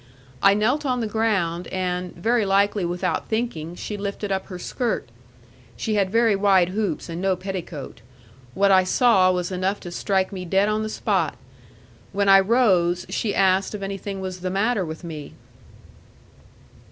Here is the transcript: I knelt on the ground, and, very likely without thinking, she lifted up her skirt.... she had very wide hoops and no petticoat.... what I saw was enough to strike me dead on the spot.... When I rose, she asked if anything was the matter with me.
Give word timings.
I 0.41 0.55
knelt 0.55 0.83
on 0.83 0.99
the 0.99 1.05
ground, 1.05 1.67
and, 1.67 2.15
very 2.15 2.43
likely 2.43 2.83
without 2.85 3.27
thinking, 3.29 3.75
she 3.75 3.97
lifted 3.97 4.31
up 4.31 4.47
her 4.47 4.57
skirt.... 4.57 5.09
she 5.77 5.93
had 5.93 6.09
very 6.09 6.35
wide 6.35 6.69
hoops 6.69 7.07
and 7.07 7.21
no 7.21 7.35
petticoat.... 7.35 8.01
what 8.55 8.71
I 8.71 8.83
saw 8.83 9.31
was 9.31 9.51
enough 9.51 9.79
to 9.81 9.91
strike 9.91 10.31
me 10.31 10.43
dead 10.43 10.67
on 10.67 10.81
the 10.81 10.89
spot.... 10.89 11.35
When 12.13 12.29
I 12.29 12.39
rose, 12.39 13.05
she 13.09 13.35
asked 13.35 13.75
if 13.75 13.83
anything 13.83 14.21
was 14.21 14.39
the 14.39 14.49
matter 14.49 14.83
with 14.83 15.03
me. 15.03 15.35